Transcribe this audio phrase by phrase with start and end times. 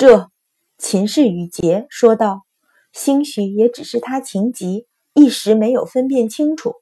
[0.00, 0.30] 这
[0.78, 2.46] 秦氏语结说道
[2.90, 6.72] ：“兴许也只是他情急，一时没有分辨清楚，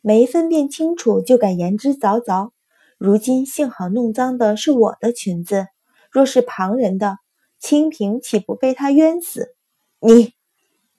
[0.00, 2.50] 没分辨清楚就敢言之凿凿。
[2.98, 5.66] 如今幸好弄脏的是我的裙子，
[6.08, 7.18] 若是旁人的，
[7.58, 9.56] 清平岂不被他冤死？
[9.98, 10.32] 你！”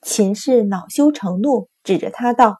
[0.04, 2.58] 秦氏恼羞成怒，指着他道：“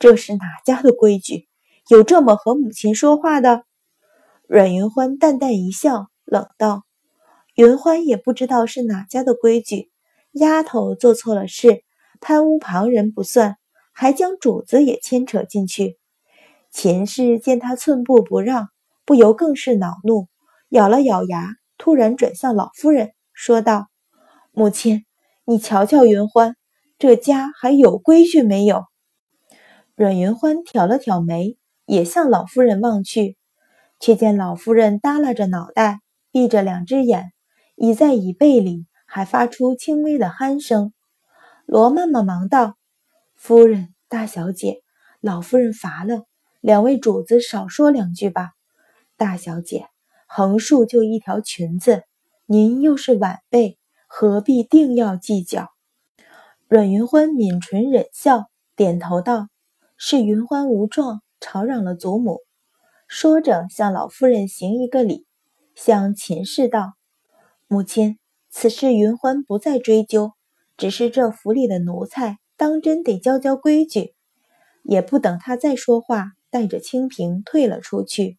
[0.00, 1.46] 这是哪家的规矩？
[1.88, 3.62] 有这么和母亲说话的？”
[4.50, 6.82] 阮云欢淡淡一笑，冷道。
[7.60, 9.90] 云欢也不知道是哪家的规矩，
[10.32, 11.84] 丫头做错了事，
[12.18, 13.58] 贪污旁人不算，
[13.92, 15.98] 还将主子也牵扯进去。
[16.70, 18.70] 秦氏见他寸步不让，
[19.04, 20.26] 不由更是恼怒，
[20.70, 23.88] 咬了咬牙，突然转向老夫人，说道
[24.52, 25.04] ：“母亲，
[25.44, 26.56] 你瞧瞧云欢，
[26.98, 28.86] 这家还有规矩没有？”
[29.96, 33.36] 阮云欢挑了挑眉，也向老夫人望去，
[33.98, 36.00] 却见老夫人耷拉着脑袋，
[36.32, 37.32] 闭着两只眼。
[37.82, 40.92] 倚在椅背里，还发出轻微的鼾声。
[41.64, 42.76] 罗妈妈忙道
[43.36, 44.82] ：“夫人，大小姐，
[45.22, 46.24] 老夫人乏了，
[46.60, 48.50] 两位主子少说两句吧。
[49.16, 49.86] 大小姐，
[50.26, 52.02] 横竖就一条裙子，
[52.44, 55.70] 您又是晚辈，何必定要计较？”
[56.68, 59.48] 阮云欢抿唇忍笑，点头道
[59.96, 62.40] ：“是云欢无状，吵嚷了祖母。”
[63.08, 65.26] 说着，向老夫人行一个礼，
[65.74, 66.99] 向秦氏道。
[67.72, 68.18] 母亲，
[68.48, 70.32] 此事云欢不再追究，
[70.76, 74.16] 只是这府里的奴才当真得教教规矩。
[74.82, 78.38] 也不等他再说话，带着清平退了出去。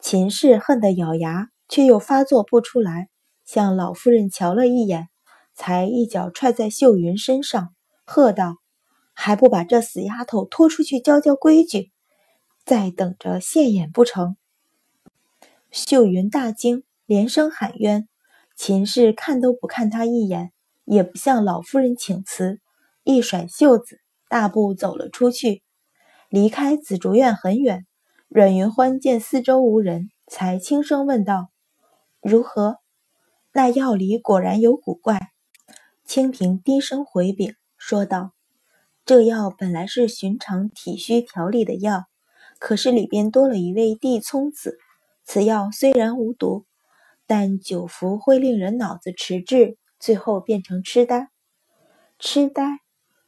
[0.00, 3.08] 秦氏恨得咬牙，却又发作不出来，
[3.44, 5.08] 向老夫人瞧了一眼，
[5.54, 7.72] 才一脚踹在秀云身上，
[8.04, 8.56] 喝道
[9.14, 11.92] ：“还不把这死丫头拖出去教教规矩？
[12.64, 14.36] 再等着现眼不成？”
[15.70, 16.82] 秀云大惊。
[17.08, 18.06] 连声喊冤，
[18.54, 20.52] 秦氏看都不看他一眼，
[20.84, 22.60] 也不向老夫人请辞，
[23.02, 25.62] 一甩袖子，大步走了出去。
[26.28, 27.86] 离开紫竹院很远，
[28.28, 31.48] 阮云欢见四周无人，才轻声问道
[32.20, 32.76] ：“如何？
[33.54, 35.30] 那药里果然有古怪？”
[36.04, 38.32] 清平低声回禀说道
[39.06, 42.04] ：“这药本来是寻常体虚调理的药，
[42.58, 44.76] 可是里边多了一味地葱子。
[45.24, 46.66] 此药虽然无毒。”
[47.28, 51.28] 但久服会令人脑子迟滞，最后变成痴呆。
[52.18, 52.78] 痴呆，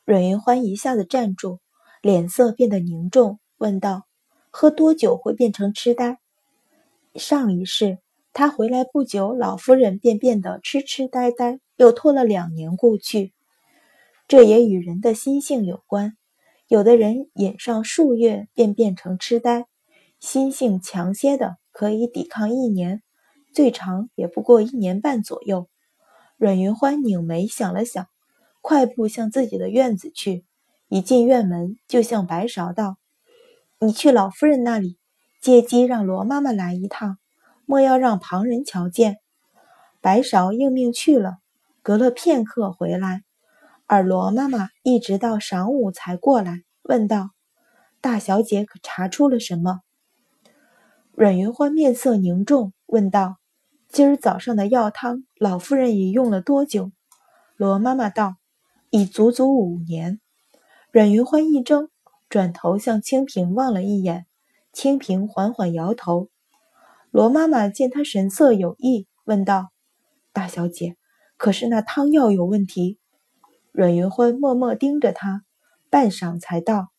[0.07, 1.59] 阮云欢一下子站住，
[2.01, 4.07] 脸色变得凝重，问道
[4.49, 6.19] ：“喝多久会变成痴呆？”
[7.15, 7.99] 上一世
[8.33, 13.35] 他回来不久，老夫人便变得痴痴呆呆，又拖了两年过去。
[14.27, 16.17] 这也与人的心性有关，
[16.69, 19.67] 有的人饮上数月便变成痴呆，
[20.21, 23.03] 心性强些的可以抵抗一年。
[23.53, 25.69] 最长也不过一年半左右。
[26.37, 28.07] 阮云欢拧眉想了想，
[28.61, 30.45] 快步向自己的院子去。
[30.89, 32.97] 一进院门，就向白芍道
[33.79, 34.99] ：“你去老夫人那里，
[35.41, 37.19] 借机让罗妈妈来一趟，
[37.67, 39.19] 莫要让旁人瞧见。”
[40.01, 41.39] 白芍应命去了。
[41.83, 43.23] 隔了片刻回来，
[43.87, 47.31] 而罗妈妈一直到晌午才过来，问道
[48.01, 49.81] ：“大小姐可查出了什么？”
[51.13, 53.40] 阮云欢面色凝重，问道。
[53.93, 56.93] 今儿早上的药汤，老夫人已用了多久？
[57.57, 58.37] 罗妈妈道
[58.91, 60.21] ：“已足足五年。”
[60.93, 61.89] 阮云欢一怔，
[62.29, 64.27] 转头向清平望了一眼。
[64.73, 66.29] 清平缓缓摇头。
[67.11, 69.71] 罗妈妈见他神色有异，问道
[70.33, 70.97] ：“大小姐，
[71.37, 73.01] 可是那汤药有问题？”
[73.73, 75.43] 阮云欢默默盯着他，
[75.91, 76.91] 半晌才道：“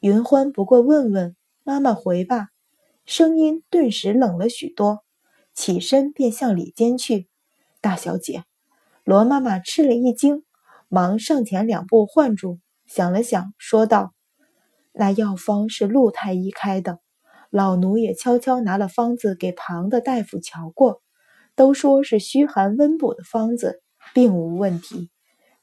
[0.00, 2.48] 云欢不过问问，妈妈回吧。”
[3.04, 5.04] 声音顿时冷了许多。
[5.56, 7.28] 起身便向里间去，
[7.80, 8.44] 大小姐，
[9.04, 10.44] 罗妈妈吃了一惊，
[10.88, 14.12] 忙上前两步唤住，想了想，说道
[14.92, 17.00] ：“那药方是陆太医开的，
[17.48, 21.00] 老奴也悄悄拿了方子给旁的大夫瞧过，
[21.54, 23.82] 都说是虚寒温补的方子，
[24.12, 25.10] 并无问题。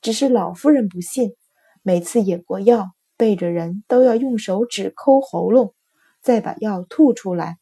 [0.01, 1.35] 只是老夫人不信，
[1.83, 5.75] 每次饮过药，背着人都要用手指抠喉咙，
[6.19, 7.59] 再把药吐出来。”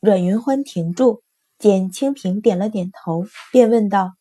[0.00, 1.24] 阮云欢停住，
[1.58, 4.14] 见清平点了点头，便问道：“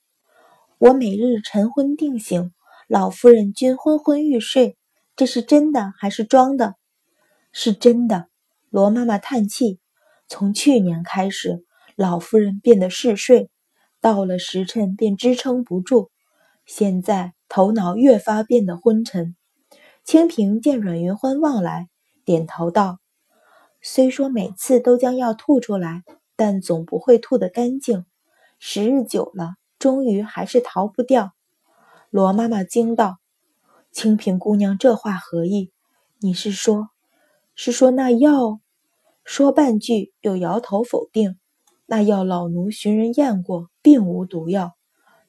[0.80, 2.52] 我每日晨昏定醒，
[2.88, 4.76] 老夫人均昏昏欲睡，
[5.16, 6.74] 这是真的还是装的
[7.54, 8.28] ？”“是真的。”
[8.72, 9.80] 罗妈妈叹气
[10.28, 11.64] ：“从去年开始，
[11.96, 13.52] 老夫人变得嗜睡，
[14.02, 16.10] 到了时辰便支撑不住，
[16.66, 19.36] 现在头脑越发变得昏沉。”
[20.04, 21.88] 清平见阮云欢望来，
[22.26, 22.98] 点头道。
[23.90, 26.04] 虽说每次都将药吐出来，
[26.36, 28.04] 但总不会吐得干净。
[28.60, 31.32] 时日久了，终于还是逃不掉。
[32.10, 33.16] 罗妈妈惊道
[33.94, 35.72] ：“清平姑娘，这话何意？
[36.20, 36.90] 你是说，
[37.56, 38.60] 是说那药？”
[39.24, 41.40] 说半句，又摇头否定
[41.88, 44.74] ：“那药老奴寻人验过，并无毒药。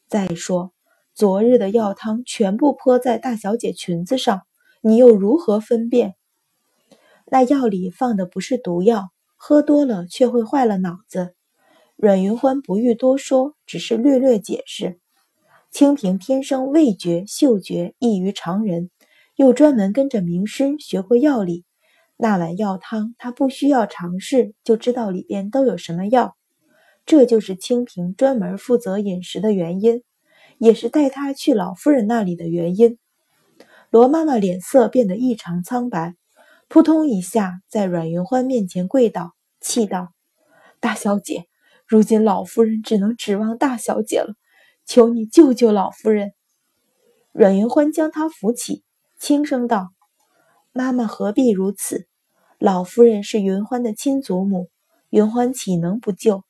[0.08, 0.72] 再说，
[1.14, 4.42] 昨日的药汤全部泼在大小姐裙子上，
[4.80, 6.16] 你又如何分辨？
[7.30, 11.34] 那药里放的不是毒药，喝多了却会坏了脑子。”
[11.96, 15.00] 阮云欢不欲多说，只是略略解释。
[15.70, 18.90] 清平天生味觉、嗅觉异于常人，
[19.36, 21.64] 又专门跟着名师学会药理。
[22.16, 26.36] 那碗药汤，他不需要尝试就知道里边都有什么药。
[27.04, 30.02] 这就是清平专门负责饮食的原因，
[30.58, 32.98] 也是带他去老夫人那里的原因。
[33.90, 36.14] 罗妈妈脸色变得异常苍白，
[36.68, 40.12] 扑通一下在阮云欢面前跪倒，气道
[40.80, 41.46] ：“大小姐。”
[41.88, 44.34] 如今老夫人只能指望大小姐了，
[44.84, 46.32] 求你救救老夫人。
[47.32, 48.84] 阮云欢将她扶起，
[49.18, 49.88] 轻声道
[50.72, 52.06] ：“妈妈何必如此？
[52.58, 54.68] 老夫人是云欢的亲祖母，
[55.08, 56.44] 云欢岂能不救？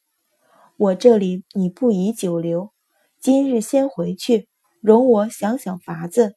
[0.76, 2.72] 我这里你不宜久留，
[3.20, 4.48] 今日先回去，
[4.80, 6.34] 容我想想法子。”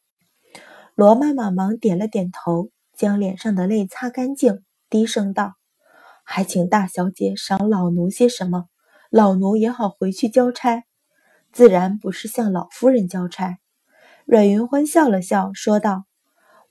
[0.94, 2.70] 罗妈妈忙点了点头，
[3.02, 5.56] 将脸上的泪擦干净，低声道
[6.24, 8.66] ：“还请大小姐赏老奴些什么？”
[9.10, 10.84] 老奴也好回去交差，
[11.52, 13.58] 自然不是向老夫人交差。
[14.26, 16.04] 阮云欢笑了笑，说道：“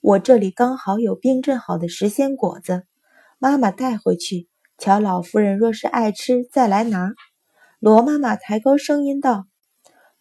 [0.01, 2.85] 我这里刚好有冰镇好的时鲜果子，
[3.41, 4.49] 妈妈带回去。
[4.79, 7.13] 瞧老夫人若是爱吃，再来拿。”
[7.81, 9.47] 罗妈妈抬高声音道：“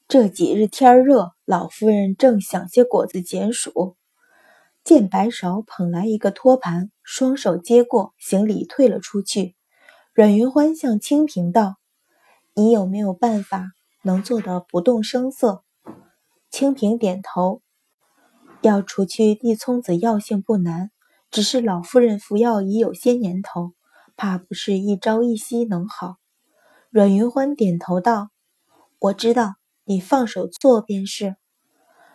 [0.09, 3.95] 这几日天热，老夫人正想些果子解暑。”
[4.89, 9.55] 见白芍捧来一个托盘，双手接过，行礼退了出去。
[10.15, 11.75] 阮云欢向清平道。
[12.55, 13.67] 你有没有办法
[14.01, 15.63] 能做得不动声色？
[16.49, 17.61] 清平点头。
[18.63, 20.89] 要除去地葱子药性不难，
[21.29, 23.73] 只是老夫人服药已有些年头，
[24.17, 26.15] 怕不是一朝一夕能好。
[26.89, 28.31] 阮云欢点头道
[28.97, 29.53] ：“我知道，
[29.83, 31.35] 你放手做便是。”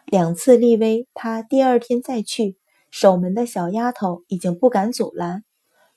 [0.06, 2.59] 两次立威，他第二天再去，
[2.96, 5.43] 守门的小丫头已经不敢阻拦。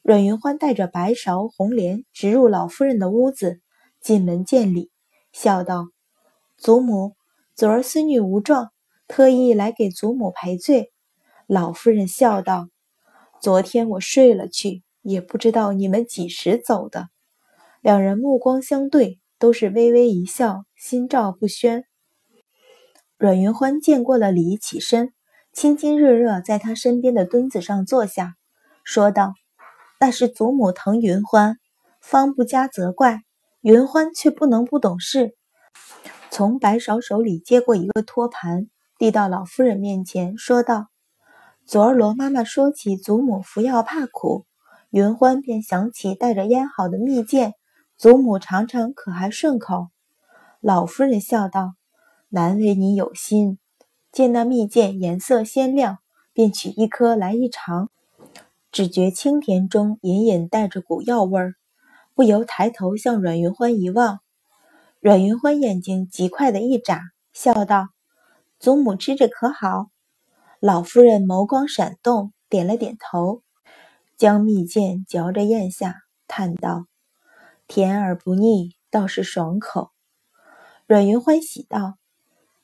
[0.02, 3.62] 阮云欢带着白芍、红莲直入老夫人的屋子。
[4.02, 4.90] 进门见礼，
[5.32, 5.90] 笑道
[6.58, 7.16] ：“祖母，
[7.54, 8.72] 昨儿孙女无状，
[9.08, 10.92] 特意来给祖母赔罪。”
[11.46, 12.68] 老夫人笑道
[13.44, 17.10] ：“昨天我睡了去，也不知道你们几时走的。”
[17.82, 21.84] 两人目光相对，都是微微一笑，心照不宣。
[23.20, 25.14] 阮云欢见过了礼，起身，
[25.58, 28.36] 亲亲热热在他身边的墩子上坐下，
[28.84, 29.34] 说道
[30.00, 31.58] ：“那是祖母疼云欢，
[32.00, 33.22] 方不加责怪。”
[33.62, 35.36] 云欢却不能不懂事，
[36.30, 38.68] 从白芍手里接过一个托盘，
[39.00, 40.90] 递到老夫人面前，说道
[41.66, 44.46] ：“昨儿罗妈妈说起祖母服药怕苦，
[44.92, 47.54] 云欢便想起带着腌好的蜜饯，
[47.96, 49.88] 祖母尝尝可还顺口。”
[50.62, 51.74] 老夫人笑道
[52.30, 53.58] ：“难为你有心。”
[54.18, 56.00] 见那蜜饯颜色鲜亮，
[56.34, 57.92] 便取一颗来一尝，
[58.72, 61.54] 只觉清甜中隐隐带着股药味儿。
[62.16, 64.22] 不由抬头向阮云欢一望，
[65.02, 67.00] 阮云欢眼睛极快的一眨，
[67.32, 67.90] 笑道
[68.58, 69.90] ：“祖母吃着可好？”
[70.60, 73.44] 老夫人眸光闪动，点了点头，
[74.18, 75.94] 将蜜饯嚼着咽下，
[76.28, 76.88] 叹道
[77.68, 79.92] ：“甜而不腻，倒是爽口。”
[80.88, 82.00] 阮云欢喜道：“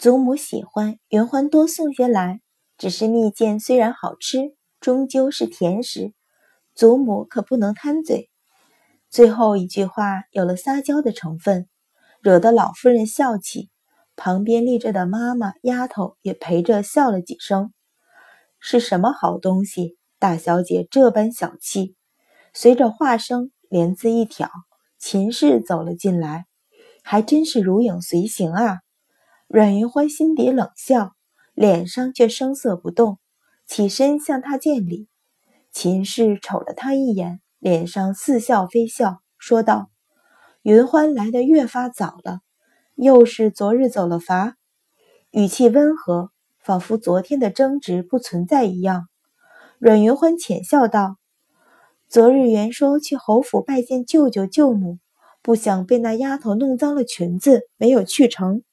[0.03, 2.41] 祖母喜欢，圆欢多送些来。
[2.77, 6.11] 只是蜜饯虽然好吃，终究是甜食，
[6.75, 8.29] 祖母可不能贪嘴。”
[9.09, 11.69] 最后一句话有了撒娇的成分，
[12.19, 13.69] 惹得老夫人笑起，
[14.17, 17.71] 旁边立着的妈妈、丫头也陪着笑了几声。
[18.59, 19.97] 是什么好东西？
[20.19, 21.95] 大小姐这般小气。
[22.53, 24.49] 随着话声，帘子一挑，
[24.99, 26.45] 秦氏走了进来，
[27.03, 28.79] 还真是如影随形啊！
[29.53, 31.11] 阮云欢心底冷笑，
[31.53, 33.19] 脸上却声色不动，
[33.67, 35.07] 起身向他见礼。
[35.71, 37.39] 秦氏瞅了他一眼。
[37.59, 39.91] 脸上似笑非笑，说道
[40.63, 42.39] ：“云欢来的越发早了，
[42.95, 44.57] 又是昨日走了乏？”
[45.29, 49.07] 语气温和，仿佛昨天的争执不存在一样。
[49.77, 51.17] 阮云欢浅笑道
[52.09, 54.97] ：“昨日原说去侯府拜见舅舅舅母，
[55.43, 58.63] 不想被那丫头弄脏了裙子，没有去成。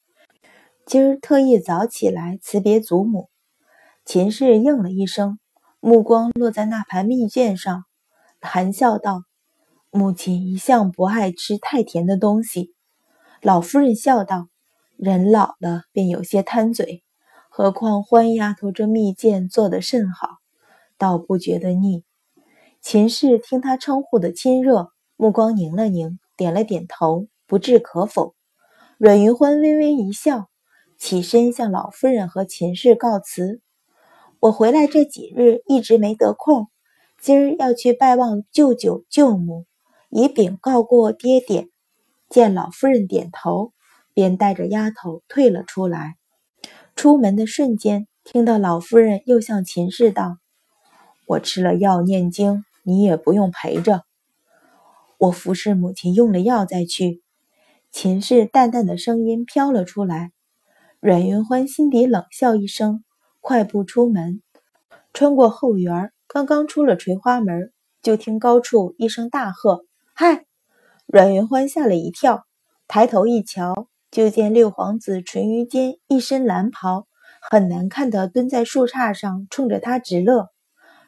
[0.90, 3.28] 今儿特意早起来辞别祖母。”
[4.04, 5.38] 秦氏应了一声，
[5.78, 7.84] 目光落在那盘蜜饯上。
[8.40, 9.22] 含笑道
[9.92, 12.74] ：“母亲一向不爱吃太甜的东西。”
[13.40, 14.48] 老夫人笑道
[14.98, 17.04] ：“人老了便有些贪嘴，
[17.50, 20.38] 何况欢丫头这蜜饯做得甚好，
[20.98, 22.02] 倒不觉得腻。”
[22.82, 28.34] 秦氏听他称呼的亲热，目光凝了凝，点了点头，不置可否。
[28.98, 30.49] 阮云欢微微一笑，
[31.00, 33.62] 起身向老夫人和秦氏告辞
[34.38, 36.68] ：“我回来这几日一直没得空，
[37.18, 39.64] 今儿要去拜望舅舅舅母，
[40.10, 41.68] 以禀告过爹爹。”
[42.28, 43.72] 见老夫人点头，
[44.12, 46.16] 便带着丫头退了出来。
[46.94, 50.36] 出门的瞬间，听到老夫人又向秦氏道
[51.26, 54.04] ：“我吃了药念经。”你也不用陪着，
[55.18, 57.22] 我服侍母亲用了药再去。
[57.90, 60.32] 秦氏淡淡的声音飘了出来。
[61.00, 63.04] 阮云欢心底冷笑一声，
[63.40, 64.42] 快步出门，
[65.14, 70.44] 穿过后园，刚刚出了垂花门，就听高处一声大喝：“嗨！”
[71.08, 72.44] 阮云欢吓了一跳，
[72.86, 77.06] 抬头一瞧，就见六皇子淳于坚一身蓝袍，
[77.40, 80.48] 很难看的蹲在树杈上，冲着他直乐。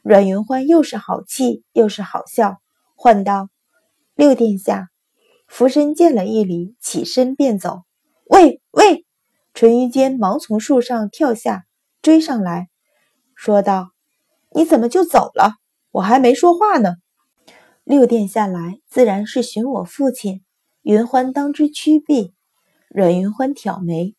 [0.03, 2.63] 阮云欢又是好气又是好笑，
[2.97, 3.51] 唤道
[4.17, 4.89] ：“六殿下！”
[5.47, 7.83] 福身见了一礼，起身便走。
[8.31, 9.05] 喂喂！
[9.55, 11.65] 淳于坚忙从树上跳下，
[12.01, 12.69] 追上来，
[13.35, 13.91] 说道
[14.55, 15.57] ：“你怎么就走了？
[15.91, 16.95] 我还没说话呢。”
[17.85, 20.43] 六殿下来，自然是寻我父亲。
[20.83, 22.35] 云欢当之屈避。
[22.89, 24.15] 阮云欢挑眉：“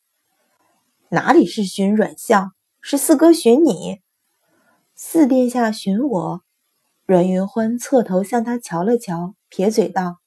[1.09, 2.51] 哪里是寻阮相？
[2.81, 4.01] 是四哥寻你。”
[4.95, 6.41] 四殿下寻我，
[7.05, 10.17] 阮云欢侧头向他瞧了瞧，撇嘴道：“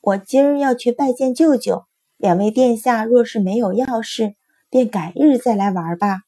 [0.00, 1.84] 我今儿要去拜见舅舅，
[2.22, 4.36] 两位殿下若是没有要事，
[4.70, 6.20] 便改日再来玩吧。”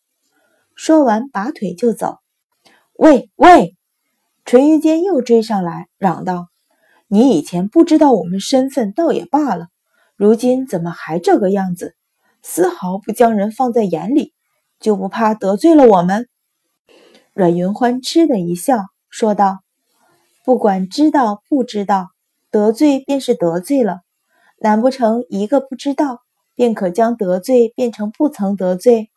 [0.75, 2.19] 说完，拔腿就走。
[2.95, 3.77] 喂喂！
[4.45, 6.49] 淳于坚又追上来，嚷道
[7.07, 9.69] ：“你以前不知道我们身份，倒也罢了，
[10.17, 11.95] 如今怎么还这个样子？
[12.43, 14.35] 丝毫不将人放在眼里，
[14.81, 16.29] 就不怕得罪了我们？”
[17.35, 19.61] 阮云欢嗤的一笑，说道
[20.45, 22.09] ：“不管知道不知道，
[22.51, 24.01] 得罪便是得罪了。
[24.59, 26.23] 难不成一个不知道，
[26.55, 29.11] 便可将得罪变成不曾得罪？”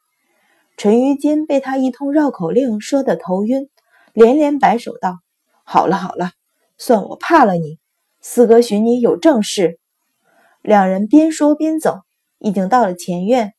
[0.78, 3.70] 淳于坚被他一通绕口令说得头晕，
[4.14, 5.20] 连连摆手道
[5.66, 6.32] ：“好了好了，
[6.78, 7.80] 算我怕了你。
[8.22, 9.80] 四哥寻你有正事。”
[10.62, 12.02] 两人边说边走，
[12.40, 13.54] 已经到了前院，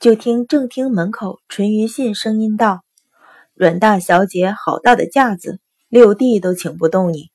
[0.00, 2.80] 就听正厅门口淳于信声音道。
[3.54, 7.30] 阮大小姐，好大的架子，六弟都请不动你。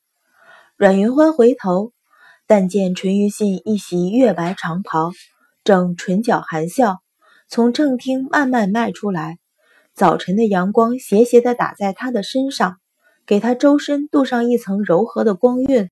[0.75, 1.93] 阮云欢回头，
[2.53, 5.13] 但见淳于信一袭月白长袍，
[5.63, 6.97] 正唇角含笑，
[7.47, 9.37] 从正厅慢慢迈出来。
[9.93, 12.75] 早晨的阳光斜斜地打在他的身上，
[13.25, 15.89] 给他周身镀上一层柔和的光晕，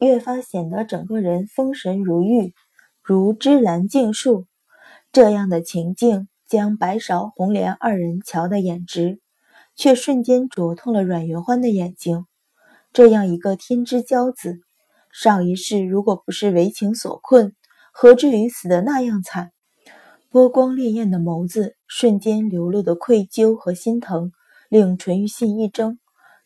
[0.00, 2.52] 越发显得整个人风神如玉，
[3.00, 4.46] 如芝兰净树。
[5.12, 9.20] 这样的情境，将白芍、红莲二人瞧得眼直。
[9.76, 12.26] 却瞬间灼痛了阮云欢的眼睛。
[12.92, 14.62] 这样一个天之骄子，
[15.12, 17.54] 上一世如果不是为情所困，
[17.92, 19.52] 何至于死得那样惨？
[20.30, 24.32] 波光潋滟的眸子，瞬间流露的愧疚和心疼，
[24.70, 25.98] 令淳于信一怔。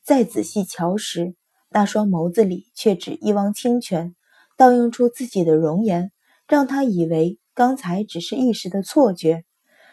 [0.02, 1.36] 再仔细瞧时，
[1.70, 4.16] 那双眸子里却只一汪清泉，
[4.56, 6.10] 倒映出自己的容颜，
[6.48, 9.44] 让他以为刚才只是一时的错觉。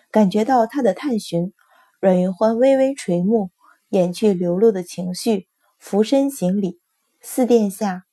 [0.10, 1.54] 感觉到他的探寻。
[2.00, 3.52] 阮云欢微微垂目，
[3.88, 5.48] 掩去流露的情绪，
[5.80, 6.82] 俯身行礼
[7.22, 8.04] ：“四殿下，